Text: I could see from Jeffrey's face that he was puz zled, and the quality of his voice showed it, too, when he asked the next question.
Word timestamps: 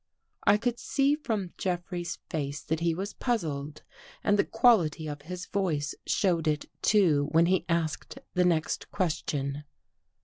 I 0.47 0.57
could 0.57 0.79
see 0.79 1.15
from 1.15 1.53
Jeffrey's 1.59 2.17
face 2.27 2.61
that 2.63 2.79
he 2.79 2.95
was 2.95 3.13
puz 3.13 3.43
zled, 3.43 3.81
and 4.23 4.39
the 4.39 4.43
quality 4.43 5.05
of 5.05 5.21
his 5.21 5.45
voice 5.45 5.93
showed 6.07 6.47
it, 6.47 6.65
too, 6.81 7.29
when 7.31 7.45
he 7.45 7.65
asked 7.69 8.17
the 8.33 8.43
next 8.45 8.89
question. 8.89 9.63